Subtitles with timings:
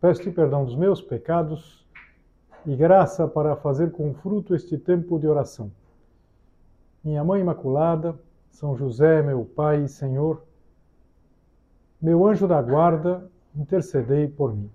[0.00, 1.84] Peço-te perdão dos meus pecados
[2.64, 5.72] e graça para fazer com fruto este tempo de oração.
[7.02, 8.16] Minha Mãe Imaculada,
[8.50, 10.42] São José, meu Pai e Senhor,
[12.00, 14.70] meu anjo da guarda, intercedei por mim.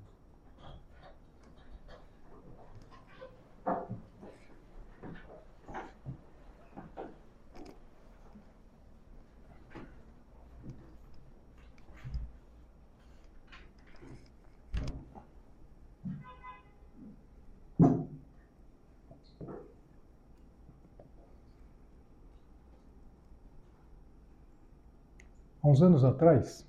[25.64, 26.68] Há uns anos atrás,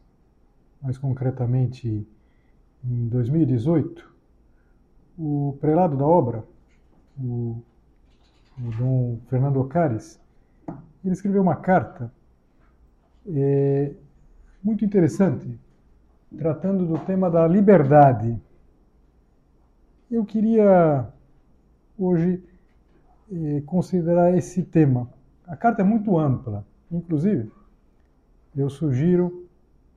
[0.80, 2.06] mais concretamente
[2.84, 4.08] em 2018,
[5.18, 6.44] o prelado da obra,
[7.18, 7.60] o,
[8.56, 10.20] o Dom Fernando Ocares,
[11.04, 12.12] ele escreveu uma carta
[13.26, 13.92] é,
[14.62, 15.58] muito interessante,
[16.38, 18.40] tratando do tema da liberdade.
[20.08, 21.12] Eu queria
[21.98, 22.40] hoje
[23.32, 25.10] é, considerar esse tema.
[25.48, 27.50] A carta é muito ampla, inclusive,
[28.60, 29.48] eu sugiro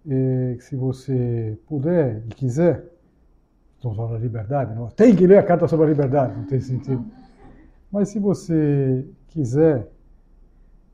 [0.04, 2.86] que se você puder e quiser,
[3.76, 4.88] estamos falando da liberdade, não?
[4.88, 7.06] tem que ler a Carta sobre a Liberdade, não tem sentido.
[7.92, 9.90] Mas se você quiser,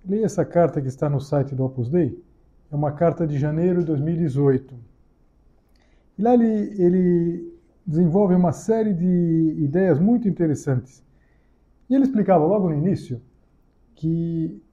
[0.05, 2.22] leia essa carta que está no site do Opus Dei.
[2.72, 4.73] É uma carta de janeiro de 2018.
[6.17, 7.53] E lá ele, ele
[7.86, 11.03] desenvolve uma série de ideias muito interessantes.
[11.89, 13.22] E ele explicava logo no início
[13.95, 14.72] que eh,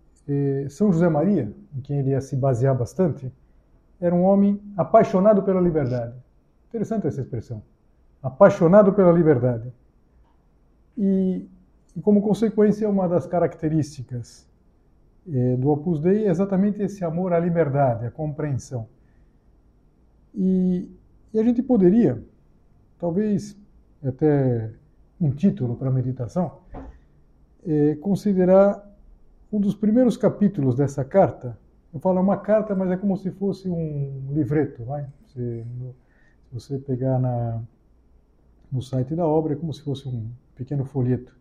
[0.68, 3.32] São José Maria, em quem ele ia se basear bastante,
[4.00, 6.14] era um homem apaixonado pela liberdade.
[6.68, 7.62] Interessante essa expressão.
[8.22, 9.72] Apaixonado pela liberdade.
[10.96, 11.48] E,
[11.96, 14.48] e como consequência, uma das características
[15.28, 18.88] eh, do Opus Dei é exatamente esse amor à liberdade, à compreensão.
[20.34, 20.88] E,
[21.32, 22.22] e a gente poderia,
[22.98, 23.56] talvez
[24.04, 24.70] até
[25.20, 26.58] um título para a meditação,
[27.66, 28.89] eh, considerar
[29.52, 31.58] um dos primeiros capítulos dessa carta,
[31.92, 35.06] eu falo é uma carta, mas é como se fosse um livreto, vai?
[35.26, 35.64] Se,
[36.52, 37.62] você pegar na,
[38.70, 41.36] no site da obra, é como se fosse um pequeno folheto.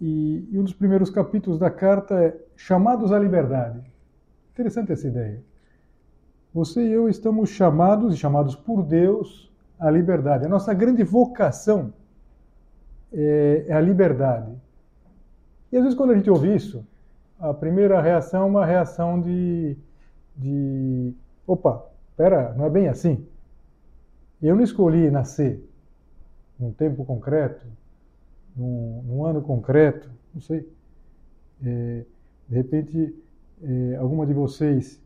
[0.00, 3.80] E, e um dos primeiros capítulos da carta é Chamados à Liberdade.
[4.52, 5.42] Interessante essa ideia.
[6.54, 10.46] Você e eu estamos chamados e chamados por Deus à liberdade.
[10.46, 11.92] A nossa grande vocação
[13.12, 14.52] é, é a liberdade.
[15.70, 16.84] E às vezes quando a gente ouve isso,
[17.38, 19.76] a primeira reação é uma reação de,
[20.36, 21.12] de
[21.46, 21.84] opa,
[22.16, 23.26] pera, não é bem assim.
[24.42, 25.62] Eu não escolhi nascer
[26.58, 27.66] num tempo concreto,
[28.56, 30.68] num, num ano concreto, não sei.
[31.64, 32.04] É,
[32.48, 33.14] de repente,
[33.62, 35.00] é, alguma de vocês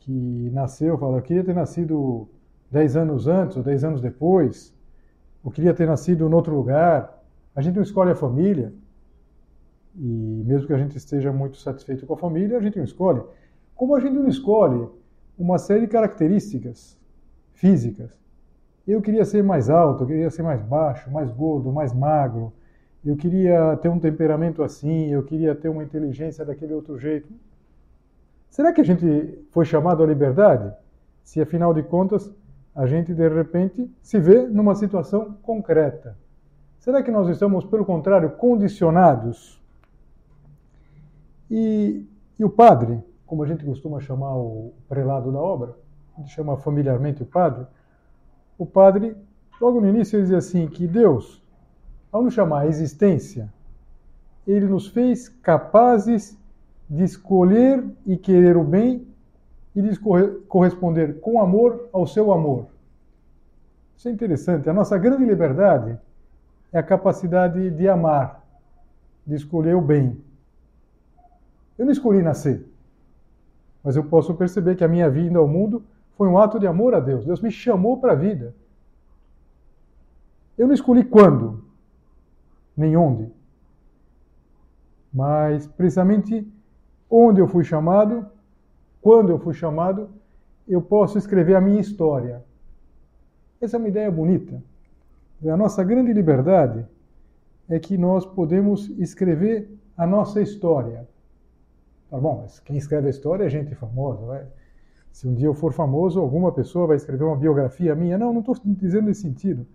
[0.00, 2.28] que nasceu fala, eu queria ter nascido
[2.70, 4.74] 10 anos antes ou 10 anos depois,
[5.42, 7.22] ou queria ter nascido em outro lugar.
[7.54, 8.72] A gente não escolhe a família,
[9.96, 13.22] e mesmo que a gente esteja muito satisfeito com a família, a gente não escolhe.
[13.74, 14.88] Como a gente não escolhe
[15.38, 16.98] uma série de características
[17.52, 18.18] físicas.
[18.86, 22.52] Eu queria ser mais alto, eu queria ser mais baixo, mais gordo, mais magro.
[23.04, 27.32] Eu queria ter um temperamento assim, eu queria ter uma inteligência daquele outro jeito.
[28.50, 30.72] Será que a gente foi chamado à liberdade?
[31.22, 32.30] Se afinal de contas
[32.74, 36.16] a gente de repente se vê numa situação concreta.
[36.78, 39.61] Será que nós estamos, pelo contrário, condicionados
[41.54, 42.06] e,
[42.38, 45.76] e o padre, como a gente costuma chamar o prelado da obra,
[46.24, 47.66] chama familiarmente o padre,
[48.56, 49.14] o padre,
[49.60, 51.42] logo no início, ele dizia assim: que Deus,
[52.10, 53.52] ao nos chamar a existência,
[54.46, 56.38] ele nos fez capazes
[56.88, 59.06] de escolher e querer o bem
[59.76, 59.98] e de
[60.48, 62.68] corresponder com amor ao seu amor.
[63.94, 64.70] Isso é interessante.
[64.70, 65.98] A nossa grande liberdade
[66.72, 68.42] é a capacidade de amar,
[69.26, 70.18] de escolher o bem.
[71.82, 72.64] Eu não escolhi nascer,
[73.82, 75.82] mas eu posso perceber que a minha vinda ao mundo
[76.16, 77.24] foi um ato de amor a Deus.
[77.24, 78.54] Deus me chamou para a vida.
[80.56, 81.64] Eu não escolhi quando,
[82.76, 83.32] nem onde,
[85.12, 86.46] mas precisamente
[87.10, 88.26] onde eu fui chamado,
[89.00, 90.08] quando eu fui chamado,
[90.68, 92.44] eu posso escrever a minha história.
[93.60, 94.62] Essa é uma ideia bonita.
[95.44, 96.86] A nossa grande liberdade
[97.68, 101.10] é que nós podemos escrever a nossa história.
[102.20, 104.46] Bom, mas quem escreve a história é gente famosa, vai.
[105.10, 108.18] Se um dia eu for famoso, alguma pessoa vai escrever uma biografia minha.
[108.18, 109.66] Não, não estou dizendo nesse sentido.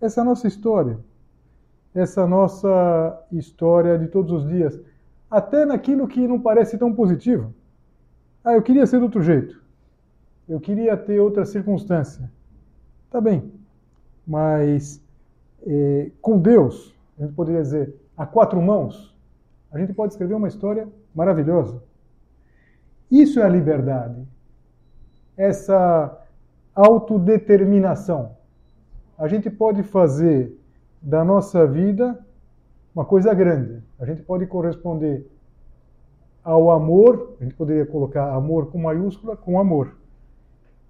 [0.00, 0.98] Essa nossa história.
[1.94, 4.80] Essa nossa história de todos os dias.
[5.30, 7.54] Até naquilo que não parece tão positivo.
[8.44, 9.62] Ah, eu queria ser de outro jeito.
[10.48, 12.30] Eu queria ter outra circunstância.
[13.10, 13.52] Tá bem.
[14.26, 15.00] Mas
[15.66, 19.14] é, com Deus, a gente poderia dizer, a quatro mãos,
[19.70, 21.82] a gente pode escrever uma história maravilhosa.
[23.10, 24.26] Isso é a liberdade
[25.40, 26.18] essa
[26.74, 28.36] autodeterminação.
[29.16, 30.54] A gente pode fazer
[31.00, 32.18] da nossa vida
[32.94, 33.82] uma coisa grande.
[33.98, 35.26] A gente pode corresponder
[36.44, 39.96] ao amor, a gente poderia colocar amor com maiúscula, com amor.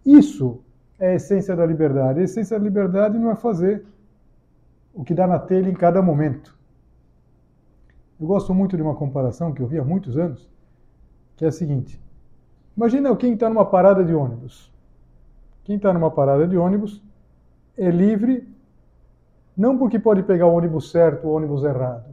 [0.04, 0.60] Isso
[0.98, 2.18] é a essência da liberdade.
[2.18, 3.84] A essência da liberdade não é fazer
[4.92, 6.58] o que dá na telha em cada momento.
[8.20, 10.46] Eu gosto muito de uma comparação que eu vi há muitos anos,
[11.36, 12.00] que é a seguinte:
[12.76, 14.70] Imagina quem está numa parada de ônibus.
[15.64, 17.02] Quem está numa parada de ônibus
[17.76, 18.46] é livre,
[19.56, 22.10] não porque pode pegar o ônibus certo ou o ônibus errado,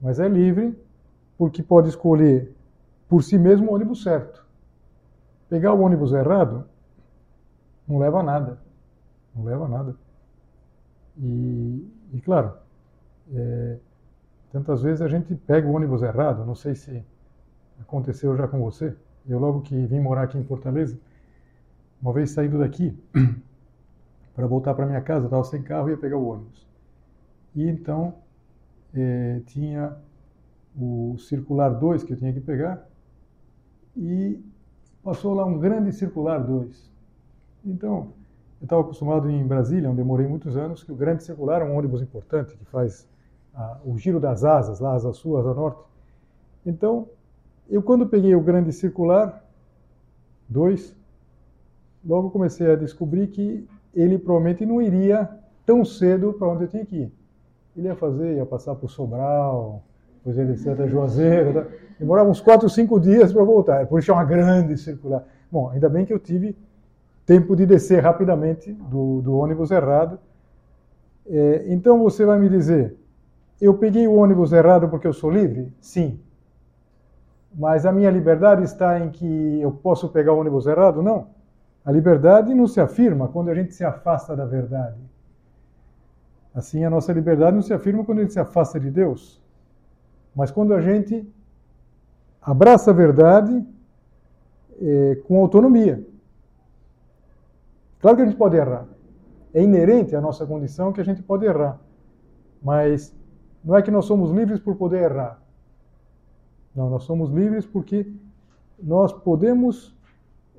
[0.00, 0.78] mas é livre
[1.38, 2.54] porque pode escolher
[3.08, 4.44] por si mesmo o ônibus certo.
[5.48, 6.64] Pegar o ônibus errado
[7.86, 8.58] não leva a nada.
[9.34, 9.96] Não leva a nada.
[11.18, 12.52] E, e claro,
[13.32, 13.78] é,
[14.56, 17.04] tantas vezes a gente pega o ônibus errado, não sei se
[17.78, 18.96] aconteceu já com você.
[19.28, 20.98] Eu logo que vim morar aqui em Fortaleza,
[22.00, 22.98] uma vez saindo daqui
[24.34, 26.66] para voltar para minha casa, estava sem carro e ia pegar o ônibus.
[27.54, 28.14] E então
[28.94, 29.94] é, tinha
[30.74, 32.88] o circular 2 que eu tinha que pegar
[33.94, 34.42] e
[35.02, 36.90] passou lá um grande circular 2.
[37.62, 38.14] Então,
[38.58, 41.64] eu estava acostumado em Brasília, onde eu morei muitos anos, que o grande circular é
[41.66, 43.06] um ônibus importante que faz
[43.56, 45.80] a, o giro das asas, lá asa sul, asa norte.
[46.64, 47.08] Então,
[47.68, 49.42] eu, quando peguei o grande circular,
[50.48, 50.94] 2,
[52.04, 55.28] logo comecei a descobrir que ele provavelmente não iria
[55.64, 57.12] tão cedo para onde eu tinha que ir.
[57.76, 59.82] Ele ia fazer, ia passar por Sobral,
[60.16, 61.54] depois ia descer até Juazeiro.
[61.54, 61.66] Tá?
[61.98, 63.86] Demorava uns 4 ou 5 dias para voltar.
[63.86, 65.24] Por isso é uma grande circular.
[65.50, 66.56] Bom, ainda bem que eu tive
[67.24, 70.18] tempo de descer rapidamente do, do ônibus errado.
[71.26, 72.96] É, então você vai me dizer,
[73.60, 75.72] eu peguei o ônibus errado porque eu sou livre?
[75.80, 76.20] Sim.
[77.54, 81.02] Mas a minha liberdade está em que eu posso pegar o ônibus errado?
[81.02, 81.28] Não.
[81.84, 84.98] A liberdade não se afirma quando a gente se afasta da verdade.
[86.54, 89.40] Assim, a nossa liberdade não se afirma quando a gente se afasta de Deus.
[90.34, 91.26] Mas quando a gente
[92.42, 93.64] abraça a verdade
[94.80, 96.06] é, com autonomia.
[98.00, 98.86] Claro que a gente pode errar.
[99.54, 101.80] É inerente à nossa condição que a gente pode errar.
[102.62, 103.14] Mas
[103.66, 105.42] não é que nós somos livres por poder errar.
[106.72, 108.06] Não, nós somos livres porque
[108.80, 109.92] nós podemos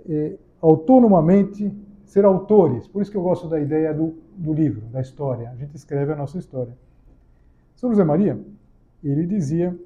[0.09, 1.71] eh, autonomamente
[2.03, 2.85] ser autores.
[2.85, 5.49] Por isso que eu gosto da ideia do, do livro, da história.
[5.49, 6.77] A gente escreve a nossa história.
[7.75, 8.37] São José Maria,
[9.01, 9.77] ele dizia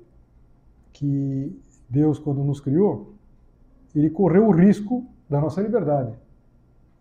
[0.92, 1.56] que
[1.88, 3.14] Deus, quando nos criou,
[3.94, 6.14] ele correu o risco da nossa liberdade.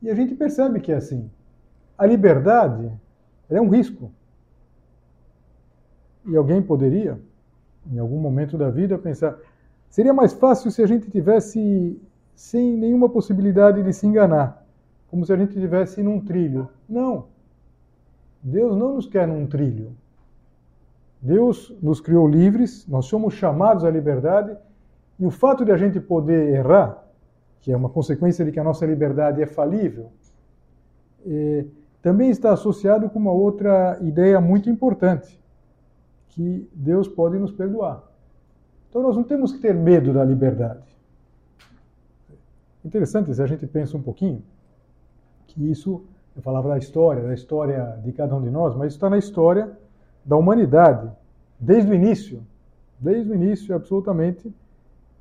[0.02, 1.30] E a gente percebe que é assim.
[1.96, 2.92] A liberdade
[3.48, 4.12] é um risco.
[6.26, 7.18] E alguém poderia
[7.88, 9.38] em algum momento da vida, pensar:
[9.88, 12.00] seria mais fácil se a gente tivesse
[12.34, 14.66] sem nenhuma possibilidade de se enganar,
[15.08, 16.68] como se a gente tivesse num trilho.
[16.88, 17.26] Não.
[18.42, 19.92] Deus não nos quer num trilho.
[21.20, 24.56] Deus nos criou livres, nós somos chamados à liberdade,
[25.18, 27.04] e o fato de a gente poder errar,
[27.60, 30.10] que é uma consequência de que a nossa liberdade é falível,
[31.26, 31.66] é,
[32.00, 35.39] também está associado com uma outra ideia muito importante
[36.30, 38.02] que Deus pode nos perdoar.
[38.88, 40.88] Então nós não temos que ter medo da liberdade.
[42.84, 44.42] Interessante se a gente pensa um pouquinho
[45.46, 46.02] que isso,
[46.34, 49.18] eu falava da história, da história de cada um de nós, mas isso está na
[49.18, 49.70] história
[50.24, 51.10] da humanidade,
[51.58, 52.42] desde o início,
[52.98, 54.52] desde o início absolutamente,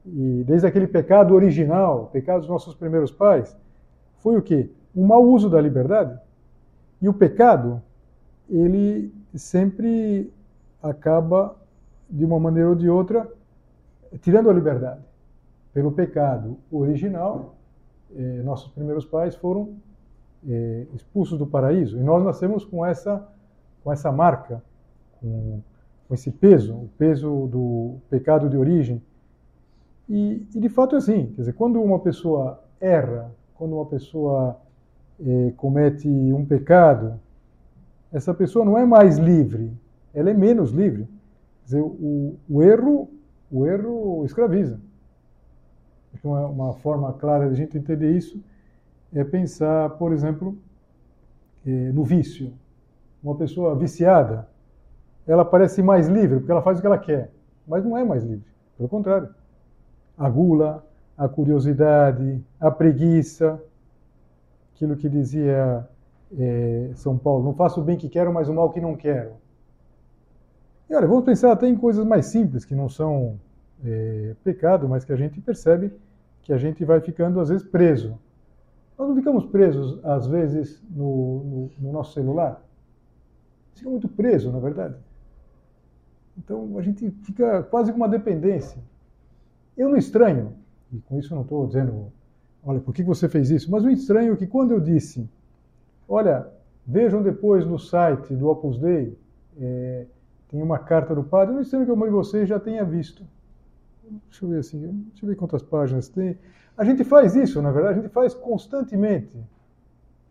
[0.06, 3.56] e desde aquele pecado original, o pecado dos nossos primeiros pais,
[4.18, 4.70] foi o quê?
[4.96, 6.18] Um mau uso da liberdade.
[7.01, 7.82] E o pecado,
[8.50, 10.32] ele sempre
[10.81, 11.55] acaba,
[12.09, 13.31] de uma maneira ou de outra,
[14.21, 15.01] tirando a liberdade.
[15.74, 17.55] Pelo pecado original,
[18.15, 19.75] eh, nossos primeiros pais foram
[20.48, 21.98] eh, expulsos do paraíso.
[21.98, 23.27] E nós nascemos com essa,
[23.83, 24.63] com essa marca,
[25.19, 25.62] com,
[26.07, 29.01] com esse peso, o peso do pecado de origem.
[30.09, 34.57] E, e, de fato é assim, quer dizer, quando uma pessoa erra, quando uma pessoa
[35.24, 37.19] eh, comete um pecado,
[38.12, 39.71] essa pessoa não é mais livre,
[40.19, 41.05] ela é menos livre.
[41.61, 43.09] Quer dizer, o, o erro,
[43.49, 44.79] o erro escraviza.
[46.21, 48.43] Uma, uma forma clara de a gente entender isso
[49.13, 50.57] é pensar, por exemplo,
[51.65, 52.51] eh, no vício.
[53.23, 54.47] Uma pessoa viciada,
[55.25, 57.31] ela parece mais livre porque ela faz o que ela quer,
[57.65, 58.45] mas não é mais livre.
[58.75, 59.29] Pelo contrário.
[60.17, 60.85] A gula,
[61.17, 63.61] a curiosidade, a preguiça,
[64.73, 65.88] aquilo que dizia
[66.38, 69.31] é, São Paulo, não faço o bem que quero, mas o mal que não quero.
[70.89, 73.39] E olha, vamos pensar até em coisas mais simples, que não são
[73.86, 75.91] é, pecado, mas que a gente percebe
[76.41, 78.17] que a gente vai ficando, às vezes, preso.
[78.98, 82.62] Nós não ficamos presos, às vezes, no, no, no nosso celular?
[83.75, 84.96] Fica muito preso, na verdade.
[86.38, 88.81] Então, a gente fica quase com uma dependência.
[89.77, 90.53] Eu não estranho
[90.91, 92.12] e com isso eu não estou dizendo,
[92.63, 93.69] olha, por que você fez isso?
[93.69, 95.29] Mas o estranho é que quando eu disse,
[96.08, 96.48] olha,
[96.86, 99.17] vejam depois no site do Opus Dei,
[99.60, 100.05] é,
[100.50, 103.24] tem uma carta do padre, não estranho que eu e você já tenha visto.
[104.29, 104.79] Deixa eu ver assim,
[105.10, 106.38] deixa eu ver quantas páginas tem.
[106.77, 109.38] A gente faz isso, na verdade, a gente faz constantemente.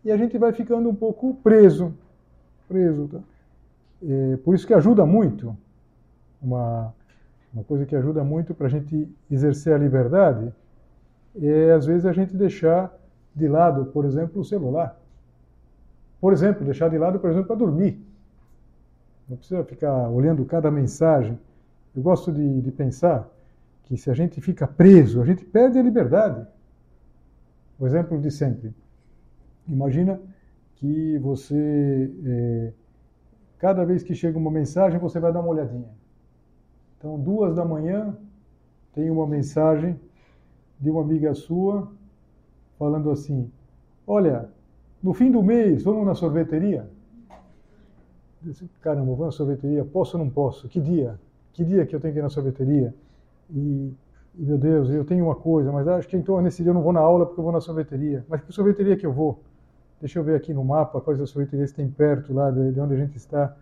[0.03, 1.93] E a gente vai ficando um pouco preso.
[2.67, 3.07] Preso.
[3.07, 3.19] Tá?
[4.03, 5.55] É, por isso que ajuda muito
[6.41, 6.93] uma
[7.53, 10.53] uma coisa que ajuda muito para a gente exercer a liberdade
[11.41, 12.93] é, às vezes, a gente deixar
[13.35, 14.99] de lado, por exemplo, o celular.
[16.19, 18.03] Por exemplo, deixar de lado, por exemplo, para dormir.
[19.29, 21.37] Não precisa ficar olhando cada mensagem.
[21.95, 23.29] Eu gosto de, de pensar
[23.83, 26.47] que se a gente fica preso, a gente perde a liberdade.
[27.79, 28.73] O exemplo de sempre.
[29.67, 30.19] Imagina
[30.75, 32.73] que você, é,
[33.59, 35.89] cada vez que chega uma mensagem, você vai dar uma olhadinha.
[36.97, 38.17] Então, duas da manhã,
[38.93, 39.99] tem uma mensagem
[40.79, 41.91] de uma amiga sua
[42.79, 43.51] falando assim:
[44.07, 44.49] Olha,
[45.03, 46.89] no fim do mês, vamos na sorveteria?
[48.41, 49.83] Disse, Caramba, vou na sorveteria?
[49.83, 50.67] Posso ou não posso?
[50.67, 51.19] Que dia?
[51.53, 52.93] Que dia que eu tenho que ir na sorveteria?
[53.49, 53.93] E,
[54.37, 56.81] e meu Deus, eu tenho uma coisa, mas acho que então nesse dia eu não
[56.81, 58.25] vou na aula porque eu vou na sorveteria.
[58.29, 59.41] Mas que sorveteria que eu vou?
[59.99, 62.97] Deixa eu ver aqui no mapa quais as sorveterias tem perto lá de onde a
[62.97, 63.53] gente está.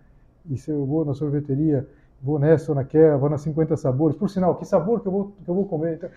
[0.48, 1.88] E se eu vou na sorveteria,
[2.22, 4.16] vou nessa ou naquela, vou nas 50 sabores.
[4.16, 5.96] Por sinal, que sabor que eu vou, que eu vou comer?
[5.96, 6.10] Então,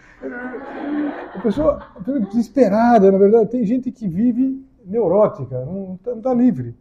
[1.34, 1.78] a pessoa
[2.30, 3.50] desesperada, na verdade.
[3.50, 6.74] Tem gente que vive neurótica, não está tá livre.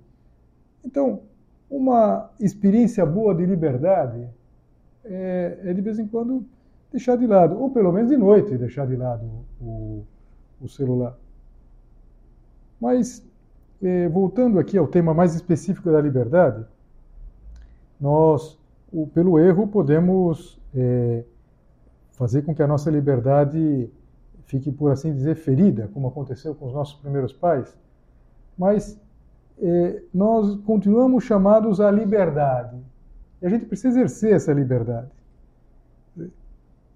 [0.83, 1.21] Então,
[1.69, 4.27] uma experiência boa de liberdade
[5.05, 6.45] é, é, de vez em quando
[6.91, 9.25] deixar de lado, ou pelo menos de noite deixar de lado
[9.61, 10.03] o,
[10.59, 11.15] o celular.
[12.79, 13.25] Mas,
[13.81, 16.65] é, voltando aqui ao tema mais específico da liberdade,
[17.99, 18.57] nós
[18.91, 21.23] o, pelo erro, podemos é,
[22.11, 23.89] fazer com que a nossa liberdade
[24.45, 27.77] fique, por assim dizer, ferida, como aconteceu com os nossos primeiros pais.
[28.57, 28.99] Mas
[30.13, 32.77] nós continuamos chamados à liberdade.
[33.41, 35.09] E a gente precisa exercer essa liberdade.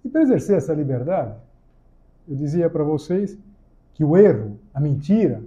[0.04, 1.34] E para exercer essa liberdade,
[2.28, 3.38] eu dizia para vocês
[3.94, 5.42] que o erro, a mentira,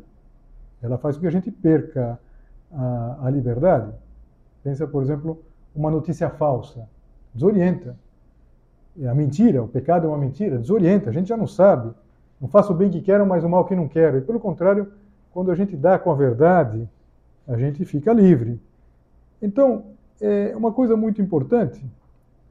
[0.81, 2.19] ela faz com que a gente perca
[2.71, 3.91] a, a liberdade.
[4.63, 5.41] Pensa, por exemplo,
[5.75, 6.87] uma notícia falsa.
[7.33, 7.95] Desorienta.
[8.99, 11.09] É a mentira, o pecado é uma mentira, desorienta.
[11.09, 11.93] A gente já não sabe.
[12.41, 14.17] Não faço o bem que quero, mas o mal que não quero.
[14.17, 14.91] E pelo contrário,
[15.31, 16.89] quando a gente dá com a verdade,
[17.47, 18.59] a gente fica livre.
[19.41, 19.85] Então,
[20.19, 21.83] é uma coisa muito importante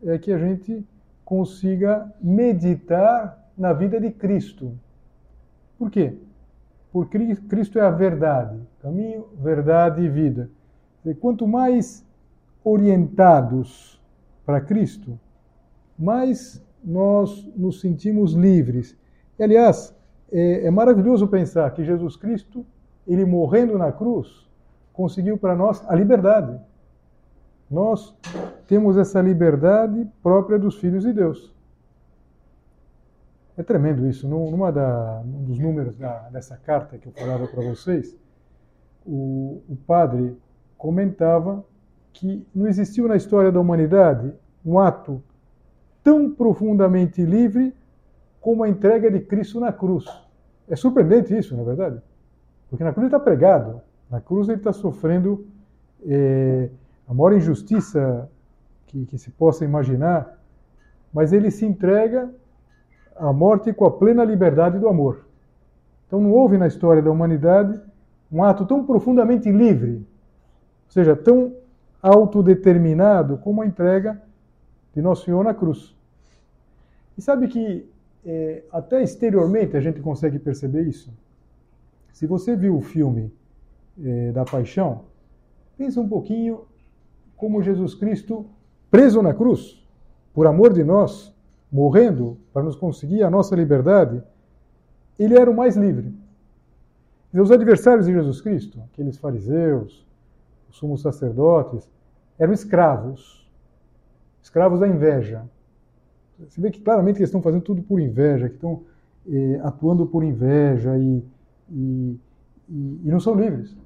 [0.04, 0.86] é que a gente
[1.24, 4.72] consiga meditar na vida de Cristo.
[5.78, 6.14] Por quê?
[6.92, 10.48] Porque Cristo é a verdade, caminho, verdade e vida.
[11.04, 12.04] E quanto mais
[12.64, 14.00] orientados
[14.44, 15.18] para Cristo,
[15.98, 18.96] mais nós nos sentimos livres.
[19.38, 19.94] E, aliás,
[20.30, 22.64] é, é maravilhoso pensar que Jesus Cristo,
[23.06, 24.45] ele morrendo na cruz,
[24.96, 26.58] conseguiu para nós a liberdade.
[27.70, 28.16] Nós
[28.66, 31.54] temos essa liberdade própria dos filhos de Deus.
[33.56, 34.26] É tremendo isso.
[34.26, 38.16] Numa da, dos números da, dessa carta que eu falava para vocês,
[39.04, 40.36] o, o padre
[40.78, 41.64] comentava
[42.12, 44.32] que não existiu na história da humanidade
[44.64, 45.22] um ato
[46.02, 47.74] tão profundamente livre
[48.40, 50.06] como a entrega de Cristo na cruz.
[50.68, 52.02] É surpreendente isso, na é verdade,
[52.68, 55.46] porque na cruz está pregado, na cruz ele está sofrendo
[56.04, 56.68] é,
[57.08, 58.30] a maior injustiça
[58.86, 60.38] que, que se possa imaginar,
[61.12, 62.30] mas ele se entrega
[63.16, 65.26] à morte com a plena liberdade do amor.
[66.06, 67.80] Então não houve na história da humanidade
[68.30, 71.54] um ato tão profundamente livre, ou seja, tão
[72.02, 74.20] autodeterminado como a entrega
[74.94, 75.94] de Nosso Senhor na cruz.
[77.18, 77.88] E sabe que
[78.24, 81.12] é, até exteriormente a gente consegue perceber isso?
[82.12, 83.32] Se você viu o filme
[84.02, 85.04] é, da Paixão,
[85.76, 86.62] Pensa um pouquinho
[87.36, 88.46] como Jesus Cristo,
[88.90, 89.84] preso na cruz,
[90.32, 91.34] por amor de nós,
[91.70, 94.22] morrendo para nos conseguir a nossa liberdade,
[95.18, 96.14] ele era o mais livre.
[97.32, 100.06] E os adversários de Jesus Cristo, aqueles fariseus,
[100.70, 101.90] os sumos sacerdotes,
[102.38, 103.46] eram escravos,
[104.42, 105.44] escravos da inveja.
[106.38, 108.82] Você vê que claramente eles estão fazendo tudo por inveja, que estão
[109.28, 111.22] eh, atuando por inveja e,
[111.70, 112.20] e,
[112.68, 113.76] e, e não são livres.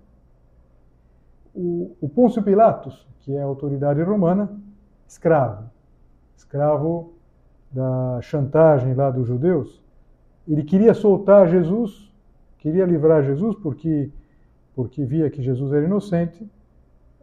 [1.54, 4.50] O, o Pôncio Pilatos, que é a autoridade romana,
[5.06, 5.70] escravo,
[6.36, 7.14] escravo
[7.70, 9.82] da chantagem lá dos judeus,
[10.46, 12.12] ele queria soltar Jesus,
[12.58, 14.10] queria livrar Jesus porque
[14.74, 16.48] porque via que Jesus era inocente,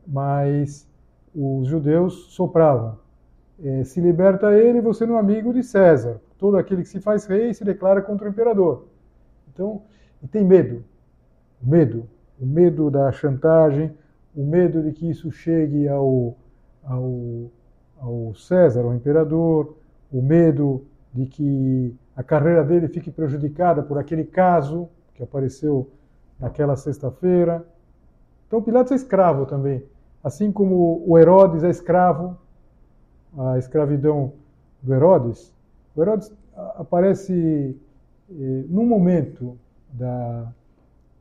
[0.05, 0.87] mas
[1.33, 2.97] os judeus sopravam:
[3.59, 6.21] é, se liberta ele, você não é amigo de César.
[6.37, 8.85] Todo aquele que se faz rei se declara contra o imperador.
[9.51, 9.81] Então,
[10.21, 10.83] e tem medo,
[11.59, 12.07] medo,
[12.39, 13.91] o medo da chantagem,
[14.37, 16.37] o medo de que isso chegue ao,
[16.83, 17.49] ao,
[17.99, 19.75] ao César, ao imperador,
[20.13, 25.89] o medo de que a carreira dele fique prejudicada por aquele caso que apareceu
[26.39, 27.65] naquela sexta-feira.
[28.45, 29.83] Então Pilatos é escravo também,
[30.23, 32.37] assim como o Herodes é escravo,
[33.35, 34.33] a escravidão
[34.83, 35.51] do Herodes.
[35.95, 36.31] O Herodes
[36.75, 37.75] aparece
[38.29, 39.57] eh, num momento
[39.91, 40.53] da,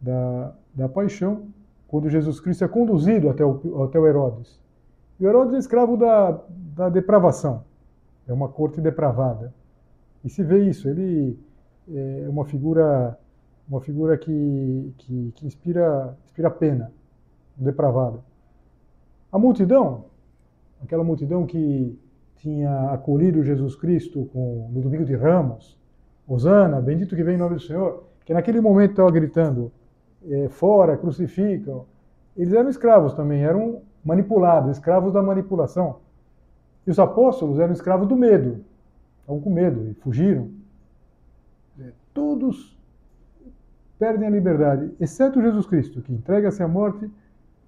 [0.03, 1.47] da, da paixão,
[1.89, 4.61] quando Jesus Cristo é conduzido até o, até o Herodes.
[5.19, 7.65] E o Herodes é escravo da, da depravação,
[8.27, 9.55] é uma corte depravada.
[10.25, 11.39] E se vê isso, ele
[11.89, 13.17] é uma figura,
[13.69, 16.93] uma figura que, que, que inspira, inspira pena,
[17.57, 18.19] depravada.
[19.31, 20.07] A multidão,
[20.83, 21.99] aquela multidão que
[22.37, 25.79] tinha acolhido Jesus Cristo com, no domingo de Ramos,
[26.29, 29.71] Osana, bendito que vem em nome do Senhor, que naquele momento estava gritando,
[30.31, 31.85] é, fora, crucificam.
[32.37, 35.97] Eles eram escravos também, eram manipulados, escravos da manipulação.
[36.87, 38.65] E os apóstolos eram escravos do medo
[39.27, 40.49] estavam com medo e fugiram.
[42.15, 42.79] Todos
[43.99, 47.11] perdem a liberdade, exceto Jesus Cristo, que entrega-se à morte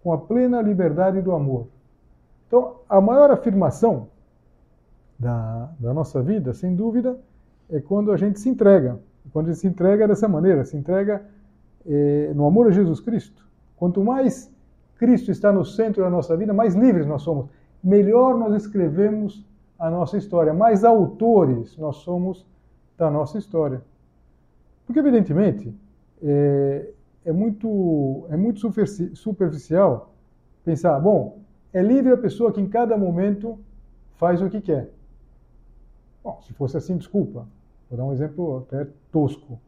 [0.03, 1.67] com a plena liberdade do amor.
[2.47, 4.09] Então, a maior afirmação
[5.19, 7.19] da, da nossa vida, sem dúvida,
[7.69, 8.99] é quando a gente se entrega.
[9.33, 11.23] Quando a gente se entrega dessa maneira, se entrega
[12.35, 13.47] no amor a Jesus Cristo.
[13.77, 14.53] Quanto mais
[14.97, 17.47] Cristo está no centro da nossa vida, mais livres nós somos.
[17.83, 19.47] Melhor nós escrevemos
[19.79, 22.45] a nossa história, mais autores nós somos
[22.97, 23.81] da nossa história.
[24.85, 25.73] Porque, evidentemente,
[26.23, 26.91] é,
[27.25, 28.59] é muito, é muito
[29.15, 30.13] superficial
[30.65, 31.39] pensar, bom,
[31.73, 33.59] é livre a pessoa que em cada momento
[34.17, 34.91] faz o que quer.
[36.25, 37.47] Bom, se fosse assim, desculpa,
[37.89, 39.61] vou dar um exemplo até tosco.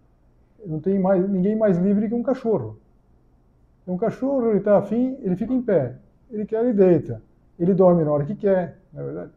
[0.67, 2.79] Não tem mais, ninguém mais livre que um cachorro.
[3.87, 5.97] Um cachorro, ele está afim, ele fica em pé.
[6.31, 7.23] Ele quer, ele deita.
[7.59, 9.33] Ele dorme na hora que quer, na é verdade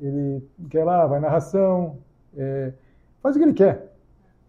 [0.00, 1.98] ele quer lá, vai na ração,
[2.36, 2.72] é,
[3.22, 3.92] faz o que ele quer.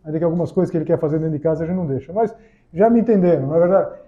[0.03, 2.11] Ainda que algumas coisas que ele quer fazer dentro de casa a gente não deixa.
[2.13, 2.33] Mas
[2.73, 3.99] já me entenderam, não é verdade?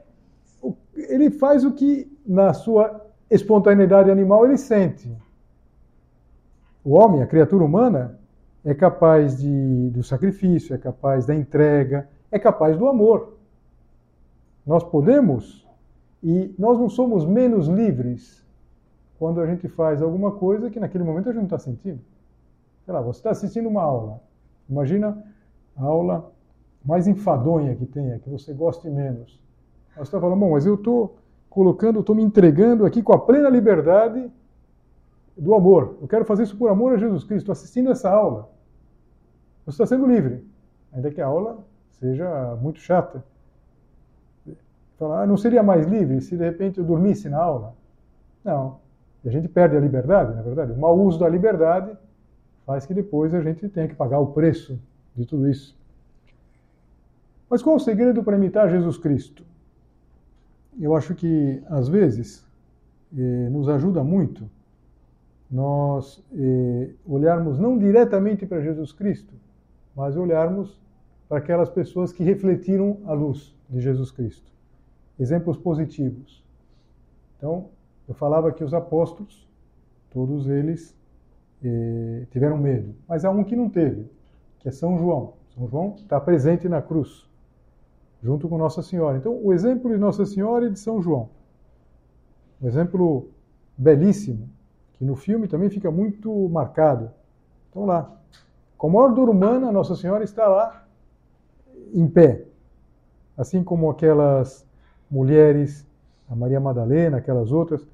[0.95, 5.11] Ele faz o que, na sua espontaneidade animal, ele sente.
[6.83, 8.18] O homem, a criatura humana,
[8.63, 13.37] é capaz de, do sacrifício, é capaz da entrega, é capaz do amor.
[14.65, 15.65] Nós podemos,
[16.21, 18.45] e nós não somos menos livres
[19.17, 21.99] quando a gente faz alguma coisa que naquele momento a gente não está sentindo.
[22.85, 24.21] Sei lá, você está assistindo uma aula.
[24.69, 25.23] Imagina
[25.75, 26.31] a aula
[26.83, 29.39] mais enfadonha que tenha, que você goste menos.
[29.95, 31.17] Você está falando, bom, mas eu estou
[31.49, 34.31] colocando, estou me entregando aqui com a plena liberdade
[35.39, 35.97] do amor.
[36.01, 37.51] Eu quero fazer isso por amor a Jesus Cristo.
[37.51, 38.49] Assistindo essa aula.
[39.65, 40.43] Você está sendo livre,
[40.91, 41.59] ainda que a aula
[41.91, 43.23] seja muito chata.
[44.97, 47.73] Falar, ah, não seria mais livre se de repente eu dormisse na aula?
[48.43, 48.79] Não.
[49.23, 50.73] E a gente perde a liberdade, na é verdade.
[50.73, 51.95] O mau uso da liberdade
[52.65, 54.79] faz que depois a gente tenha que pagar o preço
[55.15, 55.77] de tudo isso.
[57.49, 59.43] Mas qual o segredo para imitar Jesus Cristo?
[60.79, 62.45] Eu acho que, às vezes,
[63.17, 64.49] eh, nos ajuda muito
[65.49, 69.33] nós eh, olharmos não diretamente para Jesus Cristo,
[69.95, 70.79] mas olharmos
[71.27, 74.51] para aquelas pessoas que refletiram a luz de Jesus Cristo.
[75.19, 76.43] Exemplos positivos.
[77.37, 77.69] Então,
[78.07, 79.47] eu falava que os apóstolos,
[80.11, 80.95] todos eles
[81.63, 84.05] eh, tiveram medo, mas há um que não teve,
[84.59, 85.33] que é São João.
[85.55, 87.27] São João está presente na cruz,
[88.21, 89.17] junto com Nossa Senhora.
[89.17, 91.29] Então, o exemplo de Nossa Senhora e de São João.
[92.61, 93.29] Um exemplo
[93.77, 94.49] belíssimo,
[94.99, 97.09] que no filme também fica muito marcado.
[97.69, 98.15] Então, lá,
[98.77, 100.85] com a maior dor humana, Nossa Senhora está lá,
[101.91, 102.43] em pé.
[103.35, 104.67] Assim como aquelas
[105.09, 105.87] mulheres
[106.29, 107.85] a Maria Madalena, aquelas outras,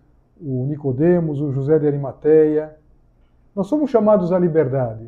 [0.42, 2.76] o Nicodemos, o José de Arimateia.
[3.56, 5.08] Nós somos chamados à liberdade.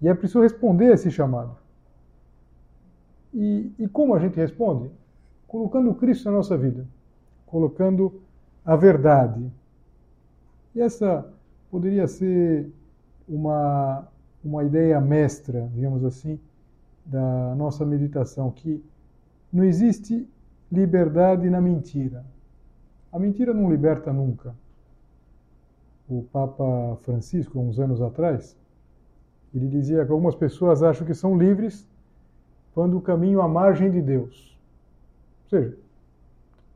[0.00, 1.54] E é preciso responder a esse chamado.
[3.34, 4.90] E, e como a gente responde?
[5.46, 6.86] Colocando Cristo na nossa vida,
[7.46, 8.22] colocando
[8.64, 9.52] a verdade.
[10.74, 11.26] E essa
[11.70, 12.70] poderia ser
[13.28, 14.08] uma,
[14.44, 16.38] uma ideia mestra, digamos assim,
[17.04, 18.82] da nossa meditação, que
[19.52, 20.28] não existe
[20.70, 22.24] liberdade na mentira.
[23.12, 24.54] A mentira não liberta nunca.
[26.08, 28.56] O Papa Francisco, uns anos atrás,
[29.54, 31.86] ele dizia que algumas pessoas acham que são livres
[32.74, 34.58] quando caminham à margem de Deus.
[35.44, 35.76] Ou seja,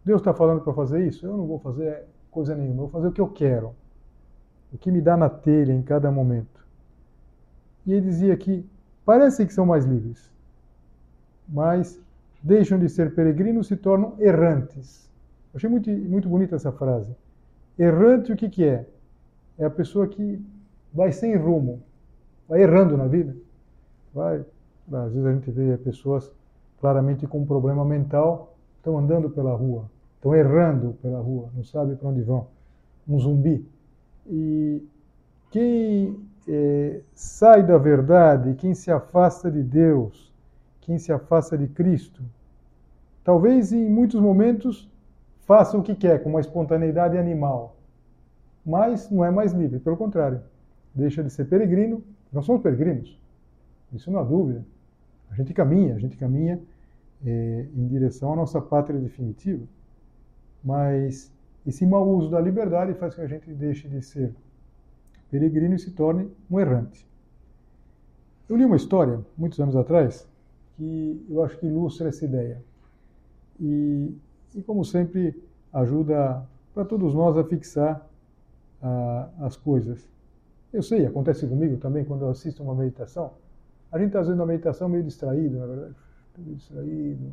[0.04, 3.08] Deus está falando para fazer isso, eu não vou fazer coisa nenhuma, eu vou fazer
[3.08, 3.74] o que eu quero,
[4.76, 6.66] o que me dá na telha em cada momento.
[7.86, 8.64] E ele dizia que
[9.06, 10.30] parecem que são mais livres,
[11.48, 11.98] mas
[12.42, 15.10] deixam de ser peregrinos se tornam errantes.
[15.54, 17.10] Achei muito, muito bonita essa frase.
[17.78, 18.86] Errante o que, que é?
[19.58, 20.44] É a pessoa que
[20.92, 21.82] vai sem rumo,
[22.46, 23.34] vai errando na vida.
[24.12, 24.44] Vai,
[24.92, 26.30] às vezes a gente vê pessoas
[26.80, 31.96] claramente com um problema mental, estão andando pela rua, estão errando pela rua, não sabe
[31.96, 32.48] para onde vão.
[33.08, 33.66] Um zumbi.
[34.28, 34.82] E
[35.50, 40.32] quem é, sai da verdade, quem se afasta de Deus,
[40.80, 42.22] quem se afasta de Cristo,
[43.24, 44.88] talvez em muitos momentos
[45.40, 47.76] faça o que quer, com uma espontaneidade animal,
[48.64, 50.40] mas não é mais livre, pelo contrário,
[50.94, 52.02] deixa de ser peregrino.
[52.32, 53.18] Nós somos peregrinos,
[53.92, 54.64] isso não há dúvida.
[55.30, 56.60] A gente caminha, a gente caminha
[57.24, 59.64] é, em direção à nossa pátria definitiva,
[60.62, 61.32] mas
[61.66, 64.32] esse mau uso da liberdade faz com que a gente deixe de ser
[65.30, 67.06] peregrino e se torne um errante.
[68.48, 70.28] Eu li uma história, muitos anos atrás,
[70.76, 72.62] que eu acho que ilustra essa ideia.
[73.58, 74.14] E,
[74.54, 78.06] e como sempre, ajuda para todos nós a fixar
[78.80, 80.08] a, as coisas.
[80.72, 83.32] Eu sei, acontece comigo também quando eu assisto uma meditação.
[83.90, 85.94] A gente está fazendo uma meditação meio distraído, na verdade.
[86.38, 87.32] Meio distraído.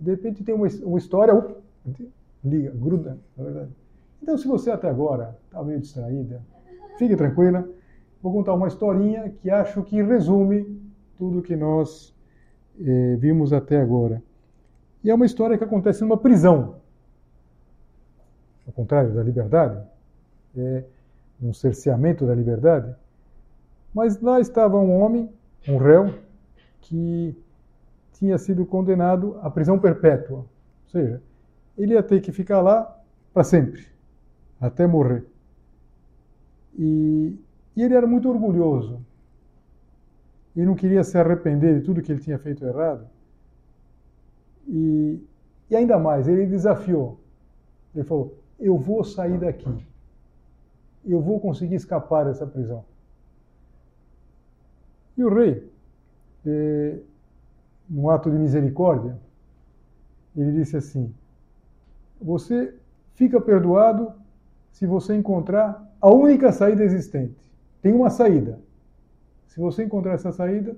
[0.00, 1.34] De repente tem uma, uma história,
[2.44, 3.70] liga, gruda, na verdade.
[4.22, 6.42] Então, se você até agora está meio distraída,
[6.98, 7.68] fique tranquila.
[8.22, 10.80] Vou contar uma historinha que acho que resume
[11.16, 12.14] tudo que nós
[12.80, 14.22] eh, vimos até agora.
[15.02, 16.76] E é uma história que acontece numa prisão.
[18.66, 19.80] Ao contrário da liberdade,
[20.56, 20.84] é
[21.40, 22.94] um cerceamento da liberdade.
[23.94, 25.30] Mas lá estava um homem,
[25.68, 26.14] um réu,
[26.80, 27.36] que
[28.12, 30.38] tinha sido condenado à prisão perpétua.
[30.38, 31.22] Ou seja,
[31.78, 33.00] ele ia ter que ficar lá
[33.32, 33.86] para sempre,
[34.60, 35.24] até morrer.
[36.76, 37.36] E,
[37.76, 39.00] e ele era muito orgulhoso.
[40.56, 43.06] E não queria se arrepender de tudo que ele tinha feito errado.
[44.66, 45.22] E,
[45.70, 47.20] e ainda mais, ele desafiou.
[47.94, 49.72] Ele falou: Eu vou sair daqui.
[51.06, 52.84] Eu vou conseguir escapar dessa prisão.
[55.16, 55.68] E o rei,
[56.46, 56.98] eh,
[57.88, 59.18] num ato de misericórdia,
[60.36, 61.12] ele disse assim:
[62.20, 62.74] Você
[63.14, 64.12] fica perdoado
[64.72, 67.36] se você encontrar a única saída existente.
[67.82, 68.60] Tem uma saída.
[69.46, 70.76] Se você encontrar essa saída,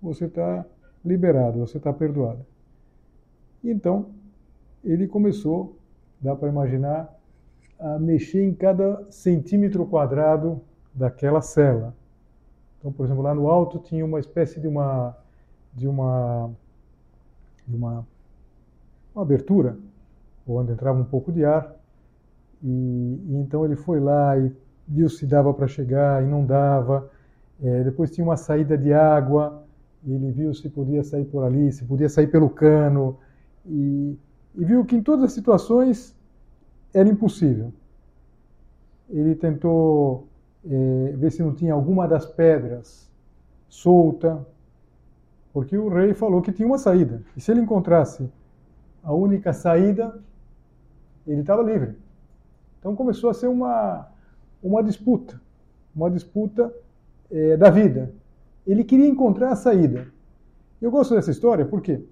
[0.00, 0.64] você está
[1.04, 2.44] liberado, você está perdoado.
[3.64, 4.06] Então
[4.84, 5.76] ele começou,
[6.20, 7.14] dá para imaginar,
[7.78, 10.60] a mexer em cada centímetro quadrado
[10.94, 11.94] daquela cela.
[12.78, 15.16] Então, por exemplo, lá no alto tinha uma espécie de uma
[15.74, 16.50] de uma
[17.66, 18.06] de uma,
[19.14, 19.78] uma abertura
[20.56, 21.74] onde entrava um pouco de ar
[22.62, 24.52] e, e então ele foi lá e
[24.86, 27.10] viu se dava para chegar e não dava.
[27.62, 29.64] É, depois tinha uma saída de água
[30.04, 33.18] e ele viu se podia sair por ali, se podia sair pelo cano
[33.66, 34.16] e,
[34.54, 36.16] e viu que em todas as situações
[36.92, 37.72] era impossível.
[39.08, 40.26] Ele tentou
[40.64, 43.10] é, ver se não tinha alguma das pedras
[43.68, 44.44] solta,
[45.52, 47.22] porque o rei falou que tinha uma saída.
[47.36, 48.28] E se ele encontrasse
[49.02, 50.20] a única saída,
[51.30, 51.96] ele estava livre.
[52.78, 54.08] Então começou a ser uma,
[54.62, 55.40] uma disputa,
[55.94, 56.72] uma disputa
[57.30, 58.12] é, da vida.
[58.66, 60.08] Ele queria encontrar a saída.
[60.80, 62.02] Eu gosto dessa história, por quê?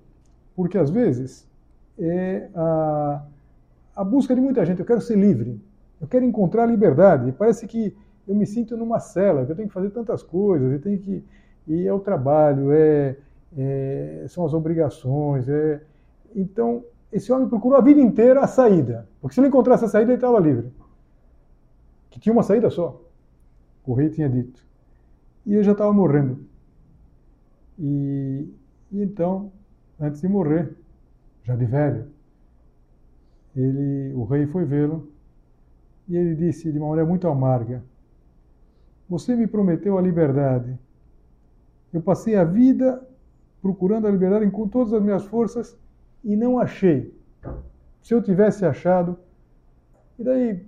[0.54, 1.48] Porque às vezes
[1.98, 3.22] é a,
[3.96, 4.80] a busca de muita gente.
[4.80, 5.60] Eu quero ser livre,
[6.00, 7.32] eu quero encontrar a liberdade.
[7.32, 10.80] Parece que eu me sinto numa cela, que eu tenho que fazer tantas coisas, eu
[10.80, 11.24] tenho que
[11.68, 13.14] e é o trabalho, é,
[13.56, 15.46] é, são as obrigações.
[15.48, 15.82] É...
[16.34, 20.10] Então, esse homem procurou a vida inteira a saída, porque se ele encontrasse a saída,
[20.10, 20.70] ele estava livre.
[22.10, 23.00] Que tinha uma saída só.
[23.86, 24.62] O rei tinha dito.
[25.46, 26.44] E ele já estava morrendo.
[27.78, 28.52] E,
[28.92, 29.50] e então,
[29.98, 30.76] antes de morrer,
[31.44, 32.06] já de velho.
[33.56, 35.08] ele, o rei foi vê-lo
[36.06, 37.82] e ele disse de uma maneira muito amarga:
[39.08, 40.78] Você me prometeu a liberdade.
[41.92, 43.02] Eu passei a vida
[43.62, 45.76] procurando a liberdade com todas as minhas forças
[46.24, 47.14] e não achei.
[48.02, 49.18] Se eu tivesse achado,
[50.18, 50.66] e daí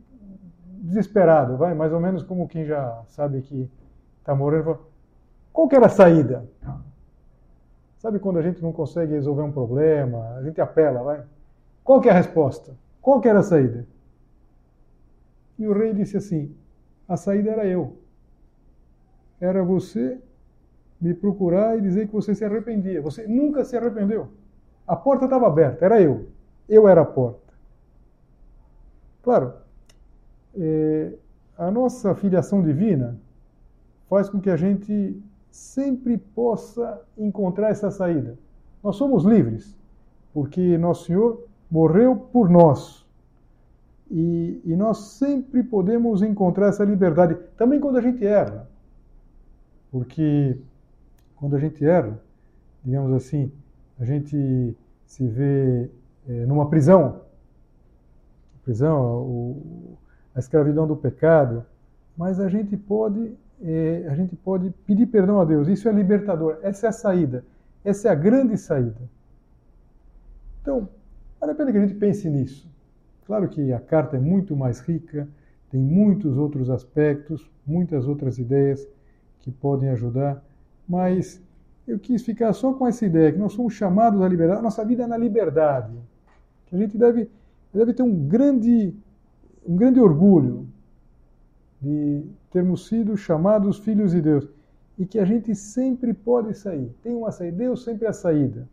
[0.82, 3.70] desesperado, vai, mais ou menos como quem já sabe que
[4.18, 4.78] está morrendo,
[5.52, 6.48] qual que era a saída?
[7.98, 11.22] Sabe quando a gente não consegue resolver um problema, a gente apela, vai?
[11.84, 12.74] Qual que é a resposta?
[13.00, 13.86] Qual que era a saída?
[15.58, 16.54] E o rei disse assim:
[17.06, 17.98] a saída era eu.
[19.38, 20.18] Era você
[21.00, 23.02] me procurar e dizer que você se arrependia.
[23.02, 24.28] Você nunca se arrependeu.
[24.90, 26.26] A porta estava aberta, era eu.
[26.68, 27.54] Eu era a porta.
[29.22, 29.52] Claro,
[30.52, 31.12] é,
[31.56, 33.16] a nossa filiação divina
[34.08, 35.16] faz com que a gente
[35.48, 38.36] sempre possa encontrar essa saída.
[38.82, 39.78] Nós somos livres,
[40.34, 43.06] porque Nosso Senhor morreu por nós.
[44.10, 48.68] E, e, nós sempre podemos encontrar essa liberdade, também quando a gente erra.
[49.88, 50.58] Porque
[51.36, 52.20] quando a gente erra,
[52.82, 53.52] digamos assim,
[54.00, 55.90] a gente se vê
[56.26, 57.20] é, numa prisão,
[58.64, 59.98] prisão, o,
[60.34, 61.64] a escravidão do pecado,
[62.16, 65.68] mas a gente pode é, a gente pode pedir perdão a Deus.
[65.68, 66.58] Isso é libertador.
[66.62, 67.44] Essa é a saída.
[67.84, 69.00] Essa é a grande saída.
[70.62, 70.88] Então,
[71.38, 72.70] vale a pena que a gente pense nisso.
[73.26, 75.28] Claro que a carta é muito mais rica,
[75.70, 78.86] tem muitos outros aspectos, muitas outras ideias
[79.40, 80.42] que podem ajudar,
[80.88, 81.42] mas
[81.86, 85.04] eu quis ficar só com essa ideia que nós somos chamados à liberdade, nossa vida
[85.04, 85.92] é na liberdade.
[86.66, 87.28] Que a gente deve,
[87.72, 88.94] deve ter um grande,
[89.66, 90.68] um grande orgulho
[91.80, 94.48] de termos sido chamados filhos de Deus
[94.98, 96.94] e que a gente sempre pode sair.
[97.02, 97.56] Tem uma saída.
[97.56, 98.68] Deus sempre é a saída.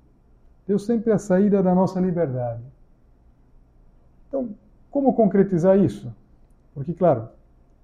[0.67, 2.61] Deus sempre é a saída da nossa liberdade.
[4.27, 4.49] Então,
[4.91, 6.13] como concretizar isso?
[6.73, 7.29] Porque, claro,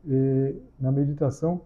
[0.09, 1.61] eh, na meditação,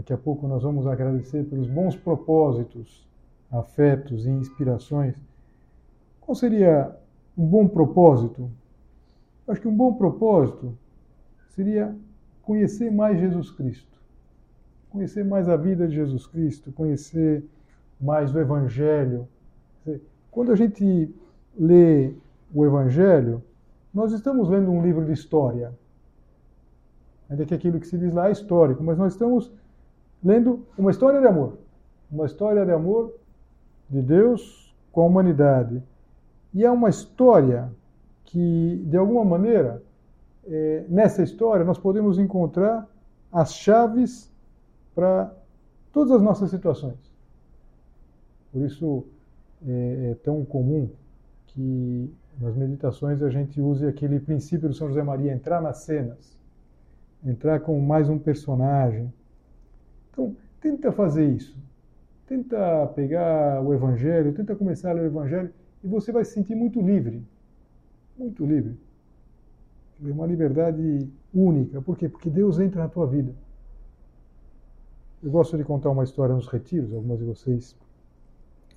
[0.00, 3.06] daqui a pouco nós vamos agradecer pelos bons propósitos,
[3.50, 5.14] afetos e inspirações.
[6.18, 6.96] Qual seria
[7.36, 8.50] um bom propósito?
[9.46, 10.74] Acho que um bom propósito
[11.50, 11.94] seria
[12.40, 14.00] conhecer mais Jesus Cristo,
[14.88, 17.44] conhecer mais a vida de Jesus Cristo, conhecer
[18.00, 19.28] mais o Evangelho.
[20.30, 21.14] Quando a gente
[21.58, 22.14] lê
[22.54, 23.42] o Evangelho,
[23.92, 25.74] nós estamos lendo um livro de história.
[27.28, 29.52] Ainda que aquilo que se diz lá é histórico, mas nós estamos
[30.22, 31.58] lendo uma história de amor.
[32.10, 33.14] Uma história de amor
[33.88, 35.82] de Deus com a humanidade.
[36.52, 37.70] E é uma história
[38.24, 39.82] que, de alguma maneira,
[40.46, 42.88] é, nessa história nós podemos encontrar
[43.32, 44.30] as chaves
[44.94, 45.32] para
[45.92, 46.98] todas as nossas situações.
[48.52, 49.04] Por isso
[49.66, 50.88] é, é, tão comum
[51.46, 56.36] que nas meditações a gente use aquele princípio do São José Maria, entrar nas cenas,
[57.24, 59.12] entrar com mais um personagem.
[60.12, 61.58] Então, tenta fazer isso.
[62.26, 66.54] Tenta pegar o Evangelho, tenta começar a ler o Evangelho e você vai se sentir
[66.54, 67.22] muito livre.
[68.16, 68.78] Muito livre.
[70.04, 71.80] É uma liberdade única.
[71.82, 72.08] Por quê?
[72.08, 73.34] Porque Deus entra na tua vida.
[75.22, 76.92] Eu gosto de contar uma história nos retiros.
[76.92, 77.76] Algumas de vocês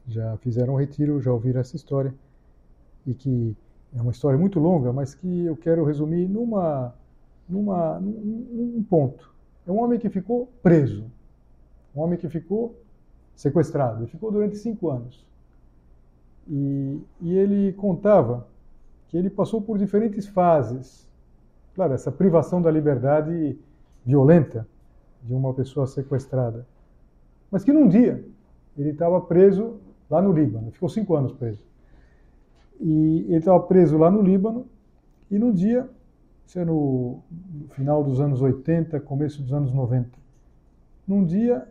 [0.08, 2.14] já fizeram um retiro, já ouviram essa história.
[3.06, 3.56] E que
[3.96, 6.94] é uma história muito longa, mas que eu quero resumir numa,
[7.48, 9.32] numa, num, num ponto.
[9.68, 11.06] É um homem que ficou preso.
[11.96, 12.76] Um homem que ficou
[13.36, 14.02] sequestrado.
[14.02, 15.26] Ele ficou durante cinco anos.
[16.48, 18.48] E, e ele contava
[19.08, 21.04] que ele passou por diferentes fases
[21.76, 23.58] Claro, essa privação da liberdade
[24.06, 24.68] violenta
[25.24, 26.68] de uma pessoa sequestrada.
[27.50, 28.24] Mas que num dia
[28.78, 29.80] ele estava preso
[30.10, 31.64] lá no Líbano, ficou cinco anos preso.
[32.80, 34.68] E ele estava preso lá no Líbano,
[35.32, 35.90] e num dia,
[36.46, 37.20] isso é no
[37.72, 40.10] final dos anos 80, começo dos anos 90,
[41.08, 41.68] num dia,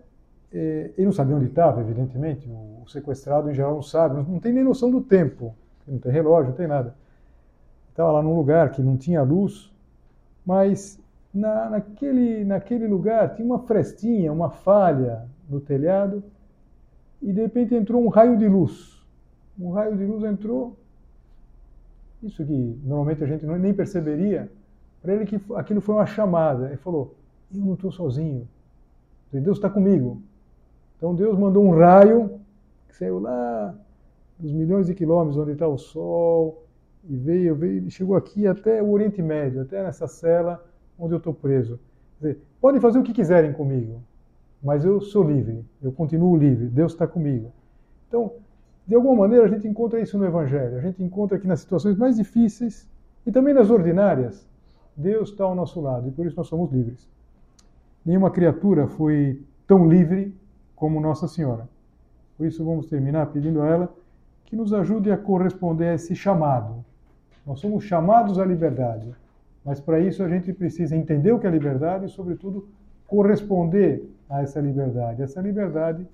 [0.53, 4.63] ele não sabia onde estava, evidentemente, o sequestrado em geral não sabe, não tem nem
[4.63, 5.55] noção do tempo,
[5.87, 6.95] não tem relógio, não tem nada.
[7.91, 9.73] Estava lá num lugar que não tinha luz,
[10.45, 11.01] mas
[11.33, 16.23] na, naquele, naquele lugar tinha uma frestinha, uma falha no telhado,
[17.21, 19.03] e de repente entrou um raio de luz.
[19.59, 20.77] Um raio de luz entrou,
[22.23, 24.51] isso que normalmente a gente nem perceberia,
[25.01, 26.67] para ele que aquilo foi uma chamada.
[26.69, 27.15] Ele falou:
[27.55, 28.49] Eu não estou sozinho,
[29.33, 30.23] Deus está comigo.
[31.03, 32.39] Então Deus mandou um raio
[32.87, 33.75] que saiu lá
[34.39, 36.65] dos milhões de quilômetros onde está o Sol,
[37.03, 40.65] e veio, veio, chegou aqui até o Oriente Médio, até nessa cela
[40.97, 41.81] onde eu estou preso.
[42.21, 44.01] Dizer, podem fazer o que quiserem comigo,
[44.63, 47.51] mas eu sou livre, eu continuo livre, Deus está comigo.
[48.07, 48.35] Então,
[48.87, 50.77] de alguma maneira, a gente encontra isso no Evangelho.
[50.77, 52.89] A gente encontra que nas situações mais difíceis,
[53.27, 54.49] E também nas ordinárias,
[54.97, 57.09] Deus está ao nosso lado e por isso nós somos livres.
[58.05, 60.35] Nenhuma criatura foi tão livre
[60.83, 61.69] como Nossa Senhora.
[62.37, 63.95] Por isso vamos terminar pedindo a ela
[64.45, 66.85] que nos ajude a corresponder a esse chamado.
[67.47, 69.15] Nós somos chamados à liberdade,
[69.65, 72.69] mas para isso a gente precisa entender o que é liberdade e, sobretudo,
[73.07, 75.23] corresponder a essa liberdade.
[75.23, 76.05] Essa liberdade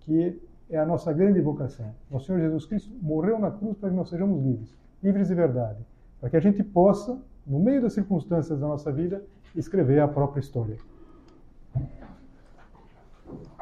[0.00, 0.36] que
[0.68, 1.94] é a nossa grande vocação.
[2.10, 5.78] Nosso Senhor Jesus Cristo morreu na cruz para que nós sejamos livres, livres de verdade,
[6.20, 9.22] para que a gente possa, no meio das circunstâncias da nossa vida,
[9.54, 10.76] escrever a própria história.